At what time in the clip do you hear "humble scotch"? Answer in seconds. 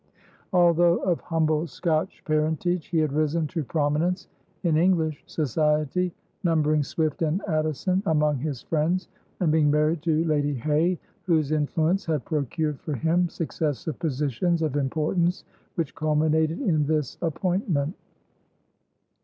1.21-2.23